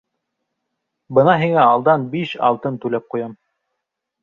Бына 1.17 1.35
һиңә 1.43 1.67
алдан 1.75 2.07
биш 2.15 2.33
алтын 2.49 2.83
түләп 2.87 3.09
ҡуям. 3.15 3.39